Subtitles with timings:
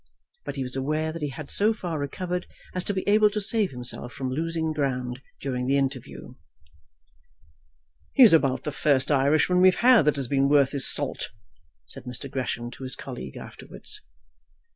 [0.45, 3.39] But he was aware that he had so far recovered as to be able to
[3.39, 6.33] save himself from losing ground during the interview.
[8.13, 11.29] "He's about the first Irishman we've had that has been worth his salt,"
[11.85, 12.31] said Mr.
[12.31, 14.01] Gresham to his colleague afterwards.